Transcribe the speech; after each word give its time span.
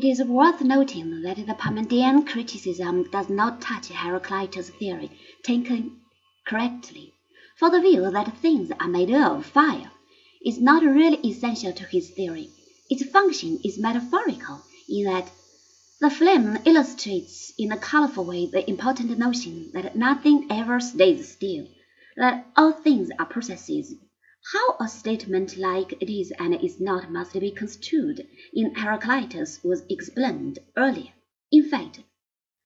It 0.00 0.04
is 0.04 0.22
worth 0.22 0.60
noting 0.60 1.22
that 1.22 1.44
the 1.44 1.54
Parmenidean 1.54 2.24
criticism 2.24 3.10
does 3.10 3.28
not 3.28 3.60
touch 3.60 3.88
Heraclitus' 3.88 4.70
theory 4.70 5.10
taken 5.42 5.96
correctly, 6.46 7.14
for 7.56 7.68
the 7.68 7.80
view 7.80 8.08
that 8.08 8.38
things 8.38 8.70
are 8.78 8.86
made 8.86 9.10
of 9.10 9.44
fire 9.44 9.90
is 10.46 10.60
not 10.60 10.84
really 10.84 11.18
essential 11.28 11.72
to 11.72 11.82
his 11.86 12.10
theory. 12.10 12.48
Its 12.88 13.02
function 13.10 13.58
is 13.64 13.76
metaphorical 13.80 14.62
in 14.88 15.06
that 15.06 15.32
the 16.00 16.10
flame 16.10 16.58
illustrates 16.64 17.52
in 17.58 17.72
a 17.72 17.76
colorful 17.76 18.24
way 18.24 18.46
the 18.46 18.70
important 18.70 19.18
notion 19.18 19.72
that 19.72 19.96
nothing 19.96 20.46
ever 20.48 20.78
stays 20.78 21.32
still, 21.32 21.66
that 22.16 22.46
all 22.56 22.70
things 22.70 23.08
are 23.18 23.26
processes. 23.26 23.96
How 24.52 24.76
a 24.80 24.88
statement 24.88 25.56
like 25.56 25.92
it 26.00 26.10
is 26.10 26.32
and 26.38 26.54
is 26.64 26.80
not 26.80 27.10
must 27.10 27.32
be 27.38 27.50
construed 27.50 28.26
in 28.54 28.74
Heraclitus 28.74 29.62
was 29.62 29.84
explained 29.90 30.58
earlier. 30.76 31.12
In 31.50 31.68
fact, 31.68 32.00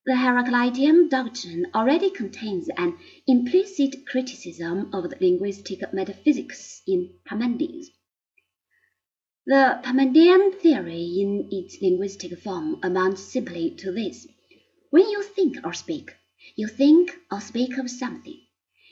the 0.05 0.13
Heraclitean 0.13 1.09
doctrine 1.09 1.67
already 1.73 2.09
contains 2.09 2.69
an 2.77 2.97
implicit 3.25 4.05
criticism 4.05 4.93
of 4.93 5.09
the 5.09 5.17
linguistic 5.19 5.81
metaphysics 5.93 6.81
in 6.85 7.15
Parmenides. 7.25 7.89
The 9.45 9.81
Parmenidean 9.83 10.59
theory 10.59 11.21
in 11.21 11.49
its 11.51 11.81
linguistic 11.81 12.39
form 12.39 12.79
amounts 12.83 13.23
simply 13.23 13.71
to 13.79 13.91
this. 13.91 14.27
When 14.89 15.09
you 15.09 15.23
think 15.23 15.57
or 15.65 15.73
speak, 15.73 16.11
you 16.55 16.67
think 16.67 17.17
or 17.31 17.41
speak 17.41 17.77
of 17.77 17.89
something. 17.89 18.39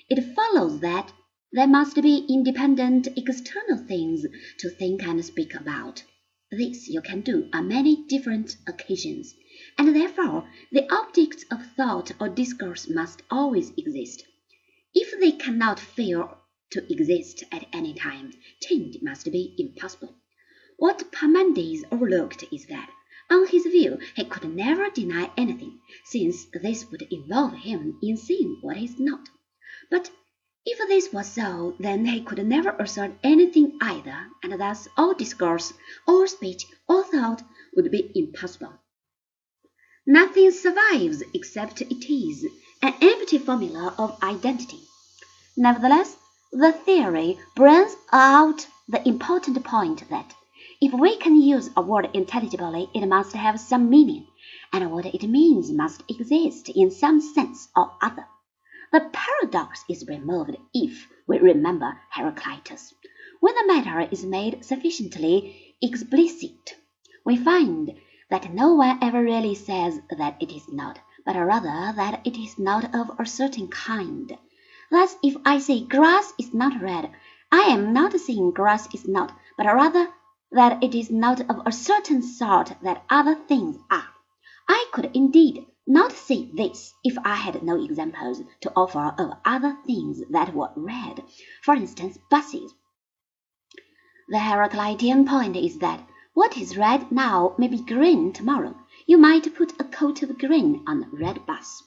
It 0.10 0.36
follows 0.36 0.80
that 0.80 1.14
there 1.54 1.68
must 1.68 2.02
be 2.02 2.26
independent 2.30 3.08
external 3.18 3.78
things 3.78 4.26
to 4.58 4.70
think 4.70 5.04
and 5.04 5.24
speak 5.26 5.54
about. 5.54 6.04
This 6.50 6.88
you 6.88 7.02
can 7.02 7.22
do 7.22 7.50
on 7.54 7.68
many 7.68 8.06
different 8.08 8.56
occasions, 8.68 9.36
and 9.78 9.96
therefore 9.96 10.50
the 10.72 10.90
objects 10.94 11.44
of 11.52 11.66
thought 11.76 12.12
or 12.20 12.30
discourse 12.30 12.90
must 12.90 13.22
always 13.30 13.72
exist. 13.78 14.24
If 14.94 15.20
they 15.20 15.32
cannot 15.34 15.80
fail 15.80 16.38
to 16.72 16.92
exist 16.92 17.44
at 17.52 17.68
any 17.74 17.94
time, 17.94 18.32
change 18.62 18.98
must 19.02 19.32
be 19.32 19.54
impossible. 19.58 20.16
What 20.78 21.12
Parmenides 21.12 21.84
overlooked 21.92 22.46
is 22.52 22.66
that, 22.68 22.90
on 23.30 23.48
his 23.48 23.64
view, 23.64 24.00
he 24.16 24.24
could 24.24 24.56
never 24.56 24.90
deny 24.90 25.32
anything, 25.38 25.80
since 26.06 26.46
this 26.54 26.90
would 26.90 27.04
involve 27.12 27.54
him 27.54 27.98
in 28.02 28.16
seeing 28.18 28.58
what 28.62 28.78
is 28.78 29.00
not. 29.00 29.28
But 29.90 30.12
if 30.66 30.78
this 30.88 31.12
was 31.12 31.28
so, 31.28 31.76
then 31.80 32.06
he 32.06 32.22
could 32.22 32.46
never 32.46 32.70
assert 32.80 33.12
anything 33.24 33.78
either, 33.82 34.28
and 34.44 34.60
thus 34.60 34.88
all 34.98 35.14
discourse, 35.14 35.74
all 36.08 36.28
speech, 36.28 36.66
all 36.88 37.04
thought 37.04 37.44
would 37.76 37.90
be 37.90 38.12
impossible. 38.16 38.74
Nothing 40.06 40.52
survives 40.52 41.24
except 41.34 41.82
it 41.82 42.12
is 42.12 42.46
an 42.82 42.94
empty 43.02 43.38
formula 43.38 43.94
of 43.98 44.22
identity. 44.24 44.82
Nevertheless, 45.56 46.18
the 46.52 46.72
theory 46.72 47.40
brings 47.56 47.96
out 48.12 48.68
the 48.88 49.08
important 49.08 49.64
point 49.64 50.10
that 50.10 50.34
if 50.82 50.92
we 50.94 51.16
can 51.18 51.36
use 51.40 51.70
a 51.78 51.82
word 51.82 52.10
intelligibly, 52.14 52.90
it 52.94 53.06
must 53.06 53.34
have 53.34 53.60
some 53.60 53.90
meaning, 53.90 54.28
and 54.74 54.92
what 54.92 55.06
it 55.06 55.24
means 55.24 55.72
must 55.72 56.04
exist 56.10 56.70
in 56.70 56.92
some 56.92 57.22
sense 57.22 57.70
or 57.76 57.92
other. 58.02 58.26
The 58.92 59.10
paradox 59.14 59.86
is 59.88 60.06
removed 60.06 60.58
if 60.74 61.08
we 61.26 61.40
remember 61.40 61.98
Heraclitus. 62.10 62.94
When 63.40 63.56
the 63.56 63.66
matter 63.66 64.02
is 64.12 64.26
made 64.26 64.66
sufficiently 64.66 65.76
explicit, 65.82 66.76
we 67.26 67.38
find 67.38 67.98
that 68.30 68.54
no 68.54 68.74
one 68.74 69.00
ever 69.02 69.24
really 69.24 69.56
says 69.56 69.98
that 70.10 70.36
it 70.42 70.52
is 70.52 70.68
not, 70.68 71.00
but 71.26 71.38
rather 71.38 71.94
that 71.96 72.20
it 72.26 72.38
is 72.38 72.60
not 72.60 72.94
of 72.94 73.18
a 73.18 73.26
certain 73.26 73.70
kind. 73.70 74.38
Thus, 74.90 75.16
if 75.24 75.38
I 75.46 75.60
say 75.60 75.86
grass 75.86 76.34
is 76.38 76.54
not 76.54 76.82
red, 76.82 77.12
I 77.50 77.62
am 77.62 77.94
not 77.94 78.20
saying 78.20 78.52
grass 78.52 78.94
is 78.94 79.08
not, 79.08 79.32
but 79.58 79.68
rather 79.68 80.10
that 80.52 80.84
it 80.84 80.94
is 80.94 81.10
not 81.10 81.40
of 81.50 81.62
a 81.66 81.72
certain 81.72 82.22
sort 82.22 82.74
that 82.82 83.06
other 83.10 83.36
things 83.36 83.78
are. 83.90 84.10
I 84.68 84.86
could 84.92 85.12
indeed 85.14 85.66
not 85.92 86.14
say 86.14 86.50
this 86.54 86.94
if 87.04 87.18
I 87.24 87.36
had 87.36 87.62
no 87.64 87.84
examples 87.84 88.42
to 88.62 88.72
offer 88.76 89.14
of 89.18 89.38
other 89.46 89.78
things 89.86 90.24
that 90.30 90.56
were 90.56 90.72
red, 90.76 91.24
for 91.62 91.76
instance, 91.76 92.18
buses. 92.30 92.74
The 94.30 94.38
Heraclitean 94.38 95.28
point 95.28 95.56
is 95.56 95.80
that 95.80 96.08
what 96.34 96.58
is 96.58 96.78
red 96.78 97.12
now 97.12 97.56
may 97.58 97.68
be 97.68 97.82
green 97.82 98.32
tomorrow. 98.32 98.76
You 99.06 99.18
might 99.18 99.54
put 99.54 99.80
a 99.80 99.84
coat 99.84 100.24
of 100.24 100.38
green 100.40 100.84
on 100.88 101.04
a 101.04 101.10
red 101.10 101.46
bus. 101.46 101.84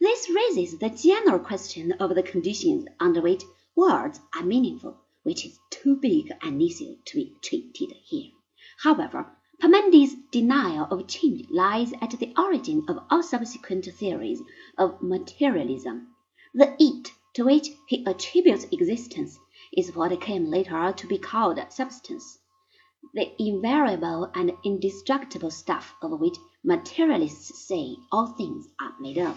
This 0.00 0.30
raises 0.30 0.78
the 0.78 0.90
general 0.90 1.40
question 1.40 1.92
of 1.92 2.14
the 2.14 2.22
conditions 2.22 2.86
under 3.00 3.20
which 3.20 3.42
words 3.74 4.20
are 4.36 4.44
meaningful 4.44 4.96
which 5.24 5.44
is 5.44 5.58
too 5.68 5.94
big 5.96 6.32
an 6.40 6.58
issue 6.58 6.96
to 7.04 7.16
be 7.16 7.36
treated 7.42 7.92
here. 8.04 8.30
However, 8.78 9.36
Parmenides' 9.70 10.16
denial 10.30 10.86
of 10.90 11.06
change 11.06 11.46
lies 11.50 11.92
at 12.00 12.12
the 12.12 12.32
origin 12.38 12.86
of 12.88 13.04
all 13.10 13.22
subsequent 13.22 13.84
theories 13.84 14.40
of 14.78 15.02
materialism. 15.02 16.08
The 16.54 16.74
it 16.78 17.12
to 17.34 17.44
which 17.44 17.68
he 17.86 18.02
attributes 18.06 18.64
existence 18.72 19.38
is 19.76 19.94
what 19.94 20.18
came 20.22 20.46
later 20.46 20.94
to 20.96 21.06
be 21.06 21.18
called 21.18 21.60
substance, 21.68 22.38
the 23.12 23.30
invariable 23.38 24.30
and 24.34 24.52
indestructible 24.64 25.50
stuff 25.50 25.94
of 26.00 26.18
which 26.18 26.38
materialists 26.64 27.68
say 27.68 27.94
all 28.10 28.28
things 28.28 28.68
are 28.80 28.94
made 28.98 29.18
up. 29.18 29.36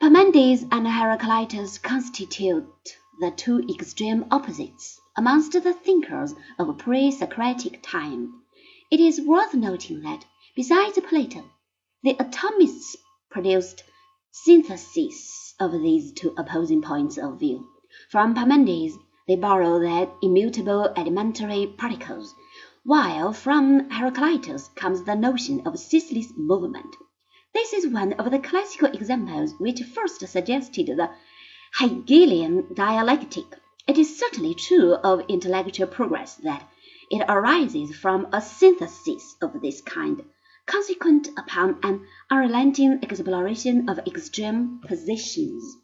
Parmenides 0.00 0.64
and 0.72 0.88
Heraclitus 0.88 1.76
constitute 1.76 2.96
the 3.20 3.30
two 3.30 3.60
extreme 3.68 4.24
opposites 4.30 4.98
amongst 5.16 5.52
the 5.52 5.72
thinkers 5.72 6.34
of 6.58 6.78
pre-Socratic 6.78 7.82
time. 7.82 8.42
It 8.90 9.00
is 9.00 9.20
worth 9.20 9.54
noting 9.54 10.02
that, 10.02 10.24
besides 10.54 10.98
Plato, 11.08 11.44
the 12.02 12.14
atomists 12.14 12.96
produced 13.30 13.82
syntheses 14.30 15.54
of 15.58 15.72
these 15.72 16.12
two 16.12 16.34
opposing 16.36 16.82
points 16.82 17.16
of 17.16 17.40
view. 17.40 17.66
From 18.10 18.34
Parmenides, 18.34 18.96
they 19.26 19.36
borrow 19.36 19.80
their 19.80 20.08
immutable 20.22 20.92
elementary 20.96 21.66
particles, 21.66 22.34
while 22.84 23.32
from 23.32 23.90
Heraclitus 23.90 24.68
comes 24.76 25.02
the 25.02 25.16
notion 25.16 25.66
of 25.66 25.78
ceaseless 25.78 26.32
movement. 26.36 26.94
This 27.54 27.72
is 27.72 27.88
one 27.88 28.12
of 28.12 28.30
the 28.30 28.38
classical 28.38 28.88
examples 28.88 29.54
which 29.58 29.82
first 29.82 30.20
suggested 30.28 30.88
the 30.88 31.10
Hegelian 31.78 32.74
dialectic, 32.74 33.46
it 33.86 33.98
is 33.98 34.18
certainly 34.18 34.54
true 34.54 34.94
of 34.94 35.22
intellectual 35.28 35.86
progress 35.86 36.34
that 36.36 36.68
it 37.10 37.24
arises 37.28 37.94
from 37.96 38.26
a 38.32 38.40
synthesis 38.40 39.36
of 39.40 39.60
this 39.62 39.80
kind, 39.80 40.22
consequent 40.66 41.28
upon 41.38 41.78
an 41.84 42.04
unrelenting 42.30 42.98
exploration 43.02 43.88
of 43.88 43.98
extreme 44.06 44.80
positions. 44.86 45.76